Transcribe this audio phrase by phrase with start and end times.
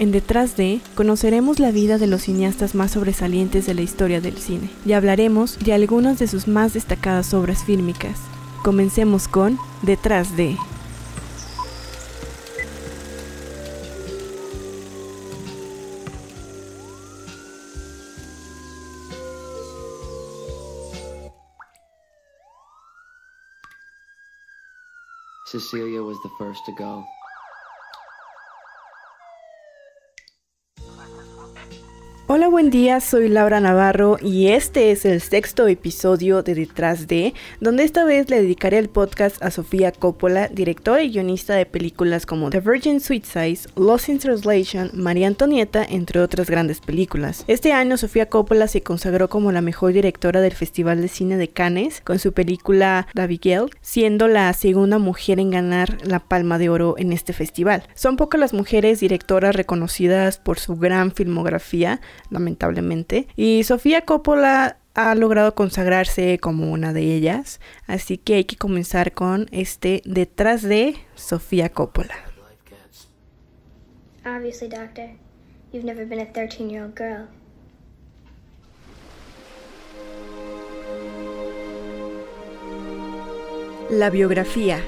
[0.00, 4.38] En Detrás de, conoceremos la vida de los cineastas más sobresalientes de la historia del
[4.38, 8.18] cine y hablaremos de algunas de sus más destacadas obras fílmicas.
[8.64, 10.56] Comencemos con Detrás de.
[25.52, 27.04] Cecilia was the first to go.
[32.32, 37.34] Hola, buen día, soy Laura Navarro y este es el sexto episodio de Detrás de,
[37.58, 42.26] donde esta vez le dedicaré el podcast a Sofía Coppola, directora y guionista de películas
[42.26, 47.42] como The Virgin Size, Lost in Translation, María Antonieta, entre otras grandes películas.
[47.48, 51.48] Este año Sofía Coppola se consagró como la mejor directora del Festival de Cine de
[51.48, 56.94] Cannes con su película Abigail, siendo la segunda mujer en ganar la Palma de Oro
[56.96, 57.88] en este festival.
[57.96, 62.00] Son pocas las mujeres directoras reconocidas por su gran filmografía,
[62.30, 63.28] lamentablemente.
[63.36, 69.12] Y Sofía Coppola ha logrado consagrarse como una de ellas, así que hay que comenzar
[69.12, 72.14] con este detrás de Sofía Coppola.
[74.24, 75.10] Obviously, doctor,
[75.72, 77.26] you've never been a 13-year-old girl.
[83.90, 84.80] La biografía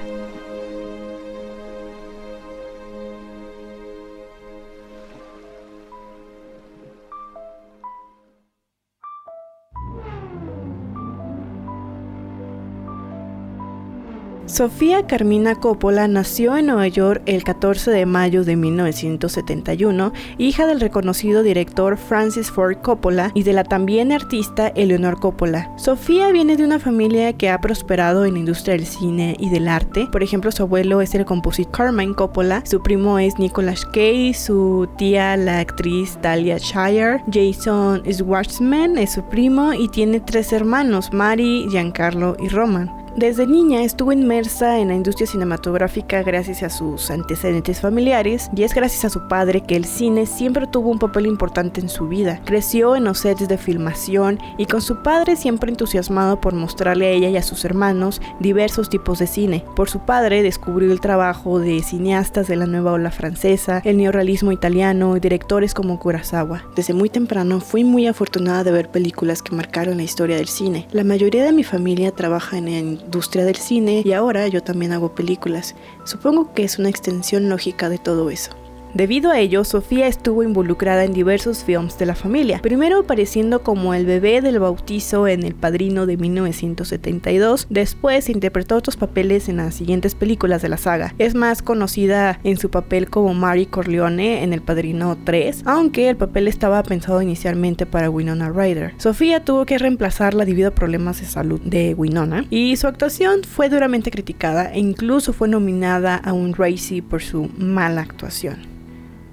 [14.53, 20.78] Sofía Carmina Coppola nació en Nueva York el 14 de mayo de 1971, hija del
[20.78, 25.73] reconocido director Francis Ford Coppola y de la también artista Eleanor Coppola.
[25.78, 29.69] Sofía viene de una familia que ha prosperado en la industria del cine y del
[29.69, 30.06] arte.
[30.12, 34.86] Por ejemplo, su abuelo es el compositor Carmine Coppola, su primo es Nicholas Kay, su
[34.98, 41.67] tía la actriz Talia Shire, Jason Schwartzman es su primo y tiene tres hermanos, Mary,
[41.70, 43.02] Giancarlo y Roman.
[43.17, 48.74] Desde niña estuvo inmersa en la industria cinematográfica gracias a sus antecedentes familiares y es
[48.74, 52.40] gracias a su padre que el cine siempre tuvo un papel importante en su vida.
[52.46, 57.11] Creció en los sets de filmación y con su padre siempre entusiasmado por mostrarle a
[57.11, 59.62] ella y a sus hermanos diversos tipos de cine.
[59.77, 64.52] Por su padre descubrió el trabajo de cineastas de la nueva ola francesa, el neorrealismo
[64.52, 66.64] italiano y directores como Kurosawa.
[66.74, 70.89] Desde muy temprano fui muy afortunada de ver películas que marcaron la historia del cine.
[70.92, 74.92] La mayoría de mi familia trabaja en el industria del cine y ahora yo también
[74.92, 75.74] hago películas.
[76.05, 78.51] Supongo que es una extensión lógica de todo eso.
[78.95, 83.95] Debido a ello, Sofía estuvo involucrada en diversos films de la familia, primero apareciendo como
[83.95, 89.77] el bebé del bautizo en El Padrino de 1972, después interpretó otros papeles en las
[89.77, 91.14] siguientes películas de la saga.
[91.17, 96.19] Es más conocida en su papel como Mary Corleone en El Padrino 3, aunque el
[96.19, 98.92] papel estaba pensado inicialmente para Winona Ryder.
[98.98, 103.70] Sofía tuvo que reemplazarla debido a problemas de salud de Winona y su actuación fue
[103.70, 108.81] duramente criticada e incluso fue nominada a un Razzie por su mala actuación.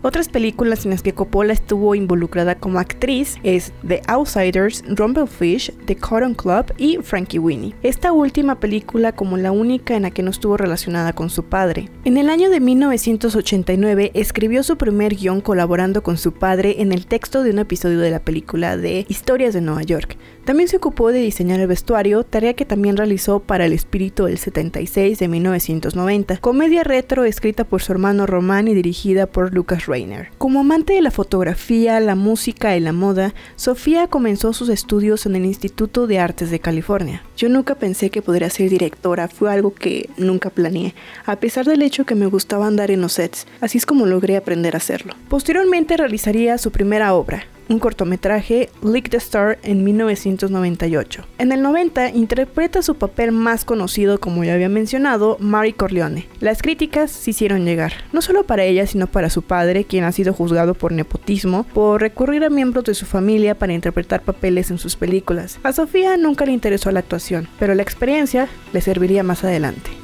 [0.01, 5.97] Otras películas en las que Coppola estuvo involucrada como actriz es The Outsiders, Rumblefish, The
[5.97, 7.75] Cotton Club y Frankie Winnie.
[7.83, 11.89] Esta última película como la única en la que no estuvo relacionada con su padre.
[12.05, 17.05] En el año de 1989 escribió su primer guion colaborando con su padre en el
[17.05, 20.17] texto de un episodio de la película de Historias de Nueva York.
[20.49, 24.39] También se ocupó de diseñar el vestuario, tarea que también realizó para El Espíritu del
[24.39, 30.31] 76 de 1990, comedia retro escrita por su hermano Román y dirigida por Lucas Rainer.
[30.39, 35.35] Como amante de la fotografía, la música y la moda, Sofía comenzó sus estudios en
[35.35, 37.21] el Instituto de Artes de California.
[37.37, 40.95] Yo nunca pensé que podría ser directora, fue algo que nunca planeé,
[41.27, 44.35] a pesar del hecho que me gustaba andar en los sets, así es como logré
[44.35, 45.13] aprender a hacerlo.
[45.29, 51.23] Posteriormente realizaría su primera obra, un cortometraje, Lick the Star, en 1998.
[51.37, 56.27] En el 90 interpreta su papel más conocido, como ya había mencionado, Mary Corleone.
[56.39, 60.11] Las críticas se hicieron llegar, no solo para ella, sino para su padre, quien ha
[60.11, 64.79] sido juzgado por nepotismo, por recurrir a miembros de su familia para interpretar papeles en
[64.79, 65.59] sus películas.
[65.63, 69.98] A Sofía nunca le interesó la actuación, pero la experiencia le serviría más adelante.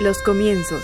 [0.00, 0.82] Los comienzos.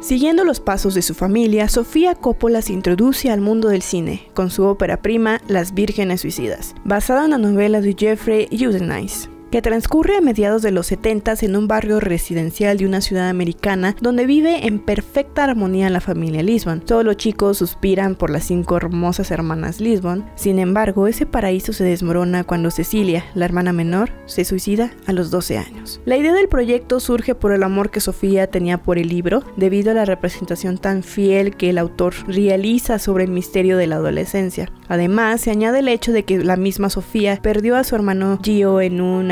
[0.00, 4.50] Siguiendo los pasos de su familia, Sofía Coppola se introduce al mundo del cine con
[4.50, 9.28] su ópera prima Las Vírgenes Suicidas, basada en la novela de Jeffrey Eugenides.
[9.52, 13.94] Que transcurre a mediados de los 70 en un barrio residencial de una ciudad americana
[14.00, 16.80] donde vive en perfecta armonía la familia Lisbon.
[16.80, 21.84] Todos los chicos suspiran por las cinco hermosas hermanas Lisbon, sin embargo, ese paraíso se
[21.84, 26.00] desmorona cuando Cecilia, la hermana menor, se suicida a los 12 años.
[26.06, 29.90] La idea del proyecto surge por el amor que Sofía tenía por el libro, debido
[29.90, 34.72] a la representación tan fiel que el autor realiza sobre el misterio de la adolescencia.
[34.88, 38.80] Además, se añade el hecho de que la misma Sofía perdió a su hermano Gio
[38.80, 39.30] en un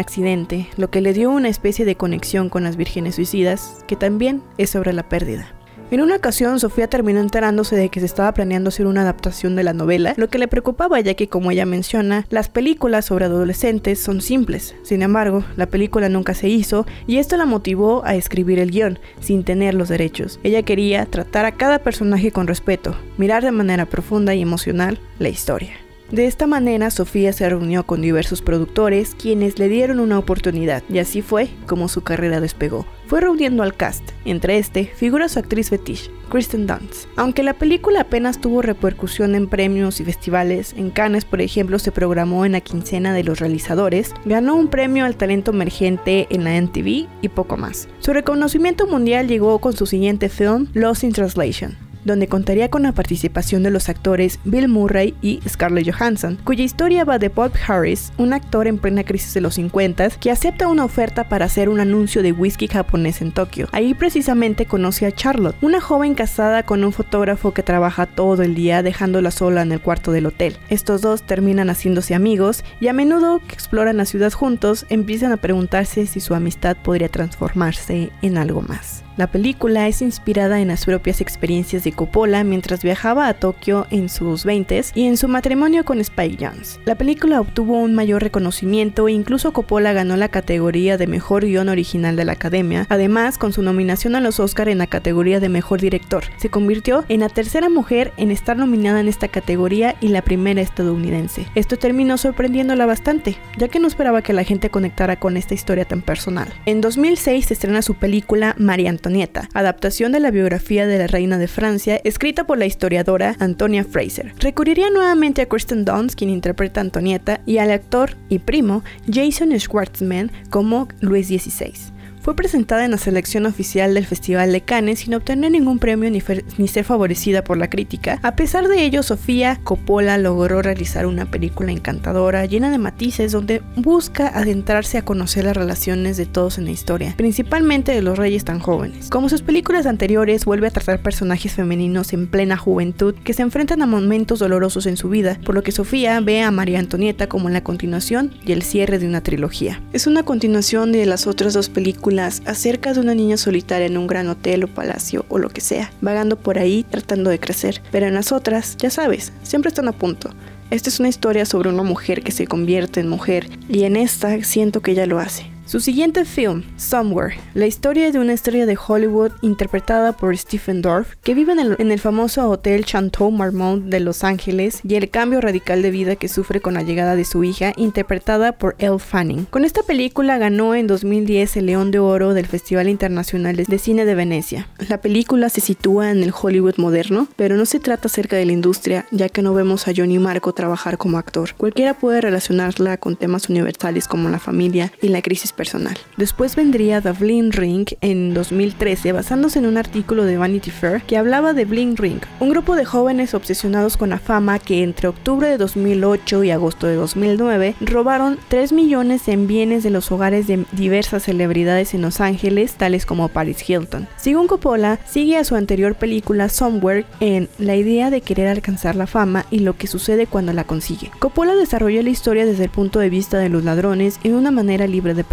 [0.77, 4.71] lo que le dio una especie de conexión con las vírgenes suicidas, que también es
[4.71, 5.55] sobre la pérdida.
[5.93, 9.63] En una ocasión, Sofía terminó enterándose de que se estaba planeando hacer una adaptación de
[9.63, 14.01] la novela, lo que le preocupaba ya que, como ella menciona, las películas sobre adolescentes
[14.01, 14.75] son simples.
[14.83, 18.99] Sin embargo, la película nunca se hizo y esto la motivó a escribir el guion,
[19.21, 20.41] sin tener los derechos.
[20.43, 25.29] Ella quería tratar a cada personaje con respeto, mirar de manera profunda y emocional la
[25.29, 25.73] historia.
[26.11, 30.99] De esta manera, Sofía se reunió con diversos productores quienes le dieron una oportunidad y
[30.99, 32.85] así fue como su carrera despegó.
[33.07, 37.07] Fue reuniendo al cast, entre este figura su actriz fetiche, Kristen Dunst.
[37.15, 41.93] Aunque la película apenas tuvo repercusión en premios y festivales, en Cannes por ejemplo se
[41.93, 46.61] programó en la quincena de los realizadores, ganó un premio al talento emergente en la
[46.61, 47.89] MTV y poco más.
[48.01, 52.93] Su reconocimiento mundial llegó con su siguiente film, Lost in Translation donde contaría con la
[52.93, 58.13] participación de los actores Bill Murray y Scarlett Johansson, cuya historia va de Bob Harris,
[58.19, 61.81] un actor en plena crisis de los 50 que acepta una oferta para hacer un
[61.81, 63.69] anuncio de whisky japonés en Tokio.
[63.73, 68.55] Ahí precisamente conoce a Charlotte, una joven casada con un fotógrafo que trabaja todo el
[68.55, 70.57] día dejándola sola en el cuarto del hotel.
[70.69, 75.37] Estos dos terminan haciéndose amigos y a menudo que exploran la ciudad juntos empiezan a
[75.37, 79.05] preguntarse si su amistad podría transformarse en algo más.
[79.21, 84.09] La película es inspirada en las propias experiencias de Coppola mientras viajaba a Tokio en
[84.09, 86.81] sus 20s y en su matrimonio con Spike Jones.
[86.87, 91.69] La película obtuvo un mayor reconocimiento e incluso Coppola ganó la categoría de mejor guion
[91.69, 92.87] original de la Academia.
[92.89, 97.05] Además, con su nominación a los Oscar en la categoría de mejor director, se convirtió
[97.11, 101.47] en la tercera mujer en estar nominada en esta categoría y la primera estadounidense.
[101.55, 105.85] Esto terminó sorprendiéndola bastante, ya que no esperaba que la gente conectara con esta historia
[105.85, 106.49] tan personal.
[106.65, 109.10] En 2006 se estrena su película María Antonia
[109.55, 114.33] Adaptación de la biografía de la reina de Francia, escrita por la historiadora Antonia Fraser.
[114.39, 119.59] Recurriría nuevamente a Kristen Dunst, quien interpreta a Antonieta, y al actor y primo Jason
[119.59, 122.00] Schwartzman como Luis XVI.
[122.23, 126.69] Fue presentada en la selección oficial del Festival de Cannes sin obtener ningún premio ni,
[126.69, 128.19] ser favorecida por la crítica.
[128.23, 133.63] A pesar de ello, Sofía Coppola logró realizar una película encantadora, llena de matices, donde
[133.77, 138.45] busca adentrarse a conocer las relaciones de todos en la historia, principalmente de los reyes
[138.45, 139.09] tan jóvenes.
[139.09, 143.81] Como sus películas anteriores, vuelve a tratar personajes femeninos en plena juventud que se enfrentan
[143.81, 147.49] a momentos dolorosos en su vida, por lo que Sofía ve a María Antonieta como
[147.49, 149.81] la continuación y el cierre de una trilogía.
[149.95, 154.07] Es una continuación de las otras dos películas acerca de una niña solitaria en un
[154.07, 157.81] gran hotel o palacio o lo que sea, vagando por ahí tratando de crecer.
[157.91, 160.31] Pero en las otras, ya sabes, siempre están a punto.
[160.71, 164.43] Esta es una historia sobre una mujer que se convierte en mujer y en esta
[164.43, 165.47] siento que ella lo hace.
[165.71, 171.15] Su siguiente film, Somewhere, la historia de una estrella de Hollywood interpretada por Stephen Dorff,
[171.23, 175.81] que vive en el, famoso Hotel Chanteau Marmont de Los Ángeles y el cambio radical
[175.81, 179.45] de vida que sufre con la llegada de su hija, interpretada por Elle Fanning.
[179.45, 184.05] Con esta película ganó en 2010 el León de Oro del Festival Internacional de Cine
[184.05, 184.67] de Venecia.
[184.89, 188.51] La película se sitúa en el Hollywood moderno, pero no se trata acerca de la
[188.51, 191.55] industria, ya que no vemos a Johnny Marco trabajar como actor.
[191.57, 195.95] Cualquiera puede relacionarla con temas universales como la familia y la crisis personal.
[196.17, 201.19] Después vendría The Bling Ring en 2013, basándose en un artículo de Vanity Fair que
[201.19, 205.47] hablaba de Bling Ring, un grupo de jóvenes obsesionados con la fama que entre octubre
[205.51, 210.65] de 2008 y agosto de 2009 robaron 3 millones en bienes de los hogares de
[210.73, 214.09] diversas celebridades en Los Ángeles, tales como Paris Hilton.
[214.17, 219.07] Según Coppola, sigue a su anterior película Somewhere en la idea de querer alcanzar la
[219.07, 221.11] fama y lo que sucede cuando la consigue.
[221.19, 224.87] Coppola desarrolló la historia desde el punto de vista de los ladrones en una manera
[224.87, 225.25] libre de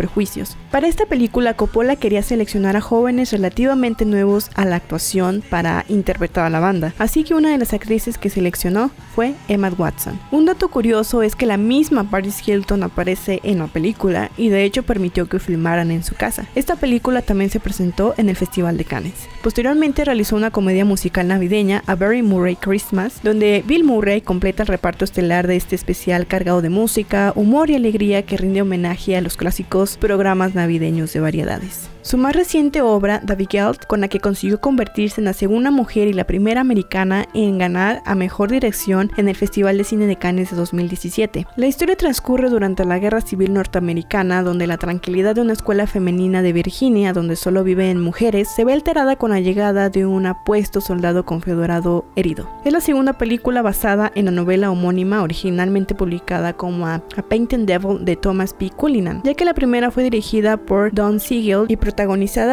[0.71, 6.45] para esta película, Coppola quería seleccionar a jóvenes relativamente nuevos a la actuación para interpretar
[6.45, 10.19] a la banda, así que una de las actrices que seleccionó fue Emma Watson.
[10.31, 14.63] Un dato curioso es que la misma Paris Hilton aparece en la película y de
[14.63, 16.47] hecho permitió que filmaran en su casa.
[16.55, 19.27] Esta película también se presentó en el Festival de Cannes.
[19.43, 24.67] Posteriormente realizó una comedia musical navideña, A Very Murray Christmas, donde Bill Murray completa el
[24.67, 29.21] reparto estelar de este especial cargado de música, humor y alegría que rinde homenaje a
[29.21, 31.89] los clásicos programas navideños de variedades.
[32.07, 36.07] Su más reciente obra, David Geld, con la que consiguió convertirse en la segunda mujer
[36.07, 40.15] y la primera americana en ganar a Mejor Dirección en el Festival de Cine de
[40.15, 41.45] Cannes de 2017.
[41.57, 46.41] La historia transcurre durante la Guerra Civil Norteamericana, donde la tranquilidad de una escuela femenina
[46.41, 50.79] de Virginia, donde solo viven mujeres, se ve alterada con la llegada de un apuesto
[50.79, 52.49] soldado confederado herido.
[52.63, 58.05] Es la segunda película basada en la novela homónima originalmente publicada como A, Painted Devil
[58.05, 58.69] de Thomas P.
[58.69, 61.96] Cullinan, ya que la primera fue dirigida por Don Siegel y protagonizada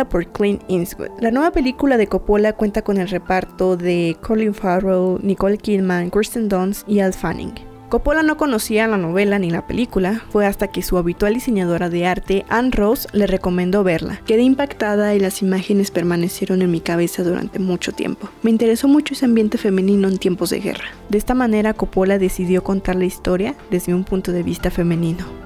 [0.08, 1.10] por Clint Eastwood.
[1.20, 6.48] La nueva película de Coppola cuenta con el reparto de Colin Farrell, Nicole Kidman, Kristen
[6.48, 7.52] Dunst y Al Fanning.
[7.90, 12.06] Coppola no conocía la novela ni la película, fue hasta que su habitual diseñadora de
[12.06, 14.20] arte, Anne Rose, le recomendó verla.
[14.26, 18.30] Quedé impactada y las imágenes permanecieron en mi cabeza durante mucho tiempo.
[18.42, 20.86] Me interesó mucho ese ambiente femenino en tiempos de guerra.
[21.10, 25.44] De esta manera, Coppola decidió contar la historia desde un punto de vista femenino.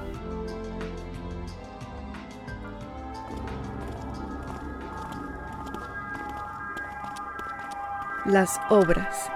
[8.29, 9.31] Las obras.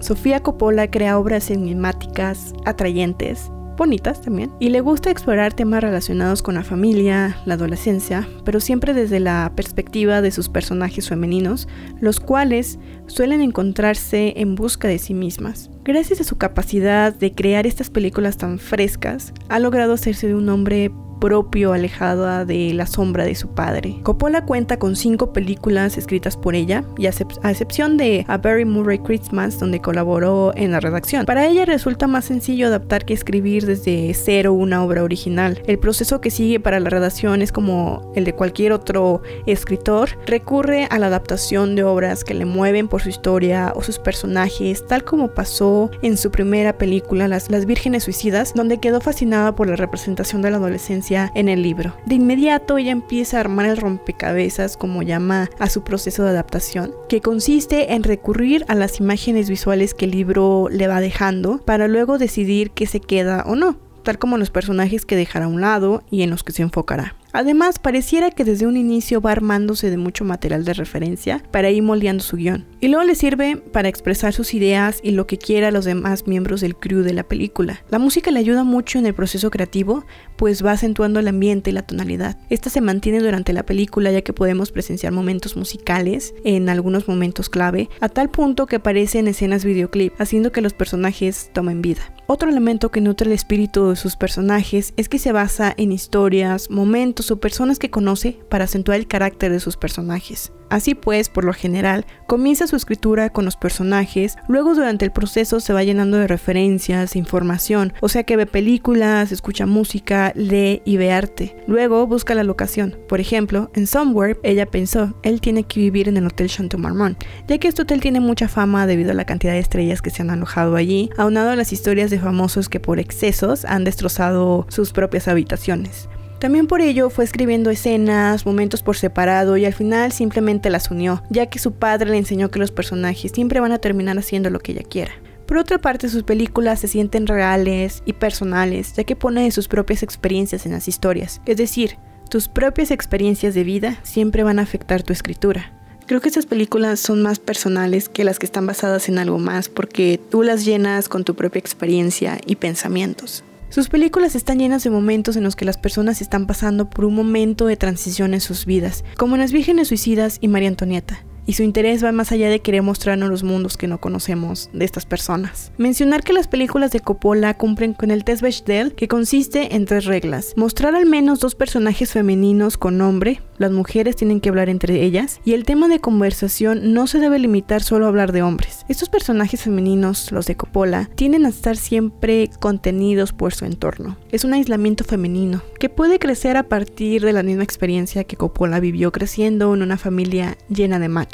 [0.00, 6.54] Sofía Coppola crea obras enigmáticas, atrayentes, bonitas también, y le gusta explorar temas relacionados con
[6.54, 11.68] la familia, la adolescencia, pero siempre desde la perspectiva de sus personajes femeninos,
[12.00, 15.70] los cuales suelen encontrarse en busca de sí mismas.
[15.84, 20.48] Gracias a su capacidad de crear estas películas tan frescas, ha logrado hacerse de un
[20.48, 20.90] hombre
[21.24, 23.98] propio alejada de la sombra de su padre.
[24.02, 28.98] Coppola cuenta con cinco películas escritas por ella, y a, excepción de A Very Murray
[28.98, 31.24] Christmas, donde colaboró en la redacción.
[31.24, 35.62] Para ella resulta más sencillo adaptar que escribir desde cero una obra original.
[35.66, 40.10] El proceso que sigue para la redacción es como el de cualquier otro escritor.
[40.26, 44.86] Recurre a la adaptación de obras que le mueven por su historia o sus personajes,
[44.86, 49.68] tal como pasó en su primera película, Las, Las Vírgenes Suicidas, donde quedó fascinada por
[49.68, 51.94] la representación de la adolescencia en el libro.
[52.06, 56.92] De inmediato ella empieza a armar el rompecabezas, como llama a su proceso de adaptación,
[57.08, 61.88] que consiste en recurrir a las imágenes visuales que el libro le va dejando para
[61.88, 65.60] luego decidir qué se queda o no, tal como los personajes que dejará a un
[65.60, 67.14] lado y en los que se enfocará.
[67.34, 71.82] Además, pareciera que desde un inicio va armándose de mucho material de referencia para ir
[71.82, 72.64] moldeando su guion.
[72.78, 76.28] Y luego le sirve para expresar sus ideas y lo que quiera a los demás
[76.28, 77.82] miembros del crew de la película.
[77.90, 80.04] La música le ayuda mucho en el proceso creativo,
[80.36, 82.38] pues va acentuando el ambiente y la tonalidad.
[82.50, 87.48] Esta se mantiene durante la película ya que podemos presenciar momentos musicales en algunos momentos
[87.48, 92.13] clave, a tal punto que aparecen escenas videoclip, haciendo que los personajes tomen vida.
[92.26, 96.70] Otro elemento que nutre el espíritu de sus personajes es que se basa en historias,
[96.70, 100.50] momentos o personas que conoce para acentuar el carácter de sus personajes.
[100.74, 105.60] Así pues, por lo general, comienza su escritura con los personajes, luego durante el proceso
[105.60, 110.96] se va llenando de referencias, información, o sea que ve películas, escucha música, lee y
[110.96, 111.54] ve arte.
[111.68, 112.98] Luego busca la locación.
[113.08, 117.22] Por ejemplo, en Somewhere, ella pensó, él tiene que vivir en el Hotel Chateau Marmont,
[117.46, 120.22] ya que este hotel tiene mucha fama debido a la cantidad de estrellas que se
[120.22, 124.92] han alojado allí, aunado a las historias de famosos que por excesos han destrozado sus
[124.92, 126.08] propias habitaciones.
[126.44, 131.22] También por ello fue escribiendo escenas, momentos por separado y al final simplemente las unió,
[131.30, 134.58] ya que su padre le enseñó que los personajes siempre van a terminar haciendo lo
[134.58, 135.12] que ella quiera.
[135.46, 140.02] Por otra parte, sus películas se sienten reales y personales, ya que pone sus propias
[140.02, 141.40] experiencias en las historias.
[141.46, 141.96] Es decir,
[142.28, 145.72] tus propias experiencias de vida siempre van a afectar tu escritura.
[146.06, 149.70] Creo que estas películas son más personales que las que están basadas en algo más
[149.70, 153.44] porque tú las llenas con tu propia experiencia y pensamientos.
[153.74, 157.16] Sus películas están llenas de momentos en los que las personas están pasando por un
[157.16, 161.54] momento de transición en sus vidas, como en Las Vírgenes Suicidas y María Antonieta y
[161.54, 165.06] su interés va más allá de querer mostrarnos los mundos que no conocemos de estas
[165.06, 165.72] personas.
[165.78, 170.04] Mencionar que las películas de Coppola cumplen con el test Bechdel, que consiste en tres
[170.04, 170.54] reglas.
[170.56, 175.40] Mostrar al menos dos personajes femeninos con nombre, las mujeres tienen que hablar entre ellas,
[175.44, 178.84] y el tema de conversación no se debe limitar solo a hablar de hombres.
[178.88, 184.16] Estos personajes femeninos, los de Coppola, tienden a estar siempre contenidos por su entorno.
[184.32, 188.80] Es un aislamiento femenino, que puede crecer a partir de la misma experiencia que Coppola
[188.80, 191.33] vivió creciendo en una familia llena de machos.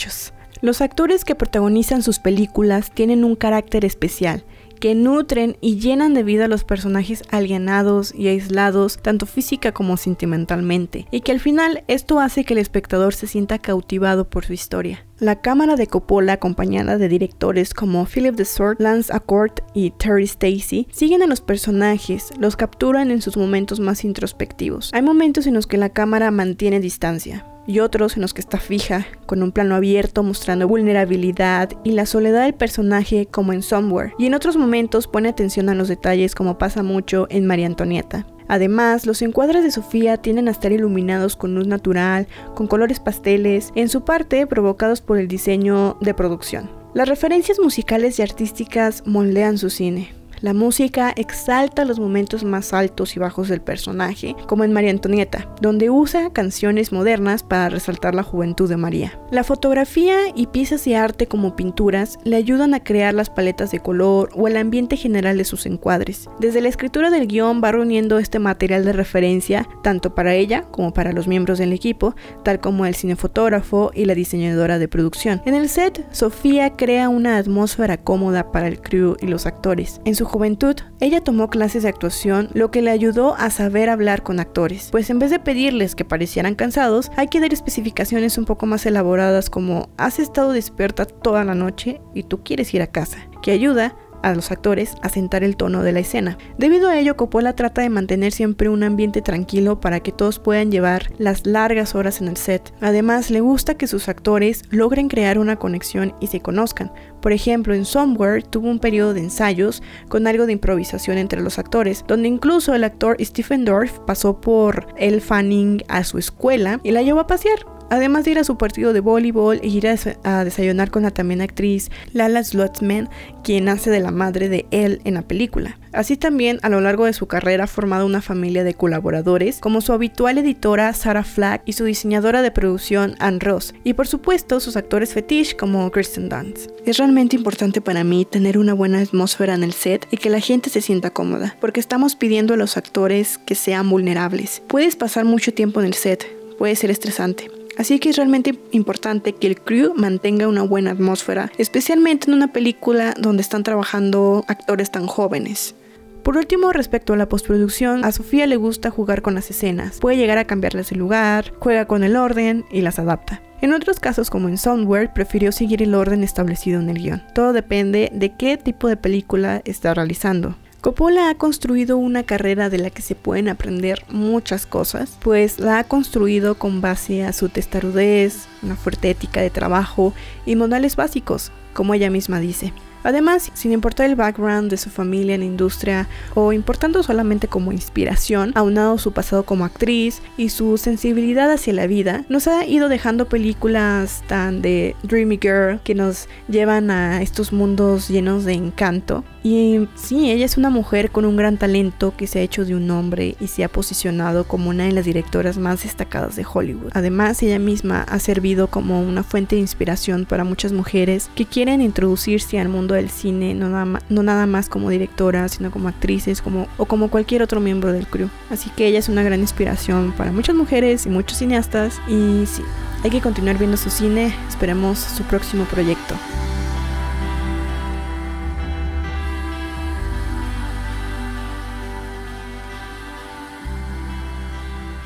[0.62, 4.44] Los actores que protagonizan sus películas tienen un carácter especial
[4.80, 9.96] que nutren y llenan de vida a los personajes alienados y aislados, tanto física como
[9.96, 14.54] sentimentalmente, y que al final esto hace que el espectador se sienta cautivado por su
[14.54, 15.04] historia.
[15.18, 20.24] La cámara de Coppola, acompañada de directores como Philip de Sword, Lance Accord y Terry
[20.24, 24.90] Stacy, siguen a los personajes, los capturan en sus momentos más introspectivos.
[24.94, 28.58] Hay momentos en los que la cámara mantiene distancia, y otros en los que está
[28.58, 34.12] fija, con un plano abierto mostrando vulnerabilidad y la soledad del personaje como en Somewhere,
[34.18, 38.26] y en otros momentos pone atención a los detalles como pasa mucho en María Antonieta.
[38.48, 43.70] Además, los encuadres de Sofía tienden a estar iluminados con luz natural, con colores pasteles,
[43.76, 46.68] en su parte provocados por el diseño de producción.
[46.92, 50.19] Las referencias musicales y artísticas moldean su cine.
[50.42, 55.46] La música exalta los momentos más altos y bajos del personaje, como en María Antonieta,
[55.60, 59.20] donde usa canciones modernas para resaltar la juventud de María.
[59.30, 63.80] La fotografía y piezas de arte como pinturas le ayudan a crear las paletas de
[63.80, 66.30] color o el ambiente general de sus encuadres.
[66.38, 70.94] Desde la escritura del guion va reuniendo este material de referencia tanto para ella como
[70.94, 75.42] para los miembros del equipo, tal como el cinefotógrafo y la diseñadora de producción.
[75.44, 80.00] En el set, Sofía crea una atmósfera cómoda para el crew y los actores.
[80.06, 84.22] En su juventud, ella tomó clases de actuación, lo que le ayudó a saber hablar
[84.22, 88.44] con actores, pues en vez de pedirles que parecieran cansados, hay que dar especificaciones un
[88.44, 92.86] poco más elaboradas como has estado despierta toda la noche y tú quieres ir a
[92.86, 96.38] casa, que ayuda a los actores a sentar el tono de la escena.
[96.58, 100.70] Debido a ello, Coppola trata de mantener siempre un ambiente tranquilo para que todos puedan
[100.70, 102.72] llevar las largas horas en el set.
[102.80, 106.92] Además, le gusta que sus actores logren crear una conexión y se conozcan.
[107.20, 111.58] Por ejemplo, en Somewhere tuvo un periodo de ensayos con algo de improvisación entre los
[111.58, 116.92] actores, donde incluso el actor Stephen Dorff pasó por el Fanning a su escuela y
[116.92, 117.79] la llevó a pasear.
[117.90, 121.40] Además de ir a su partido de voleibol e ir a, desayunar con la también
[121.40, 123.08] actriz Lala Slotsman,
[123.42, 125.76] quien hace de la madre de él en la película.
[125.92, 129.80] Así también, a lo largo de su carrera ha formado una familia de colaboradores, como
[129.80, 134.60] su habitual editora Sarah Flack y su diseñadora de producción Anne Ross, y por supuesto
[134.60, 136.70] sus actores fetiche como Kristen Dunst.
[136.86, 140.40] Es realmente importante para mí tener una buena atmósfera en el set y que la
[140.40, 144.62] gente se sienta cómoda, porque estamos pidiendo a los actores que sean vulnerables.
[144.68, 146.24] Puedes pasar mucho tiempo en el set,
[146.56, 147.59] puede ser estresante.
[147.80, 152.52] Así que es realmente importante que el crew mantenga una buena atmósfera, especialmente en una
[152.52, 155.74] película donde están trabajando actores tan jóvenes.
[156.22, 159.98] Por último, respecto a la postproducción, a Sofía le gusta jugar con las escenas.
[159.98, 163.40] Puede llegar a cambiarles el lugar, juega con el orden y las adapta.
[163.62, 167.22] En otros casos, como en Soundware, prefirió seguir el orden establecido en el guion.
[167.34, 170.54] Todo depende de qué tipo de película está realizando.
[170.80, 175.78] Coppola ha construido una carrera de la que se pueden aprender muchas cosas, pues la
[175.78, 180.14] ha construido con base a su testarudez, una fuerte ética de trabajo
[180.46, 182.72] y modales básicos, como ella misma dice.
[183.02, 188.52] Además, sin importar el background de su familia en industria o importando solamente como inspiración,
[188.54, 193.28] aunado su pasado como actriz y su sensibilidad hacia la vida, nos ha ido dejando
[193.28, 199.24] películas tan de Dreamy Girl que nos llevan a estos mundos llenos de encanto.
[199.42, 202.74] Y sí, ella es una mujer con un gran talento que se ha hecho de
[202.74, 206.90] un hombre y se ha posicionado como una de las directoras más destacadas de Hollywood.
[206.92, 211.80] Además, ella misma ha servido como una fuente de inspiración para muchas mujeres que quieren
[211.80, 216.84] introducirse al mundo del cine, no nada, más, como directora, sino como actrices como, o
[216.84, 218.28] como cualquier otro miembro del crew.
[218.50, 221.98] Así que ella es una gran inspiración para muchas mujeres y muchos cineastas.
[222.08, 222.62] Y sí,
[223.02, 224.34] hay que continuar viendo su cine.
[224.48, 226.14] Esperemos su próximo proyecto.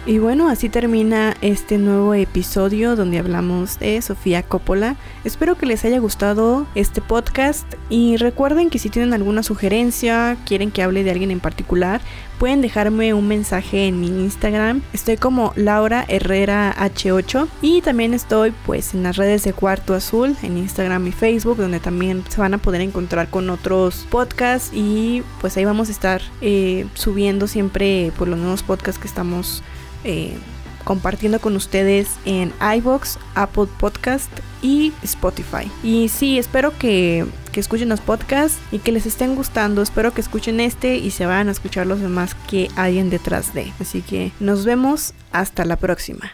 [0.06, 4.96] Y bueno, así termina este nuevo episodio donde hablamos de Sofía Coppola.
[5.24, 10.70] Espero que les haya gustado este podcast y recuerden que si tienen alguna sugerencia, quieren
[10.70, 12.02] que hable de alguien en particular,
[12.38, 14.82] pueden dejarme un mensaje en mi Instagram.
[14.92, 20.36] Estoy como Laura Herrera H8 y también estoy pues en las redes de Cuarto Azul,
[20.42, 25.22] en Instagram y Facebook, donde también se van a poder encontrar con otros podcasts y
[25.40, 29.62] pues ahí vamos a estar eh, subiendo siempre por pues, los nuevos podcasts que estamos
[30.04, 30.36] eh,
[30.84, 34.30] compartiendo con ustedes en iBox, Apple Podcast
[34.62, 35.70] y Spotify.
[35.82, 39.82] Y sí, espero que, que, escuchen los podcasts y que les estén gustando.
[39.82, 43.72] Espero que escuchen este y se vayan a escuchar los demás que hayan detrás de.
[43.80, 46.32] Así que nos vemos hasta la próxima.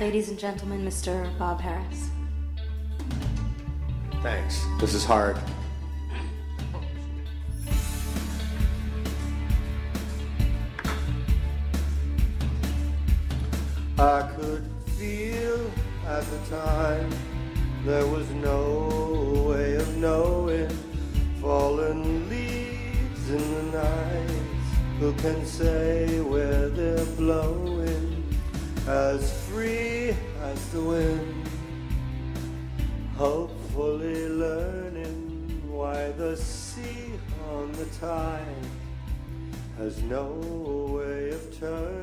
[0.00, 1.28] Ladies and gentlemen, Mr.
[1.38, 2.10] Bob Harris.
[4.22, 4.66] Thanks.
[4.80, 5.36] This is hard.
[13.98, 14.64] I could
[14.96, 15.70] feel
[16.04, 17.08] at the time
[17.84, 20.68] there was no way of knowing
[21.40, 24.42] fallen leaves in the night.
[24.98, 28.26] Who can say where they're blowing?
[28.88, 31.48] As free as the wind.
[33.16, 37.12] Hopefully learning why the sea
[37.52, 38.66] on the tide
[39.78, 40.26] has no
[40.90, 41.93] way of turning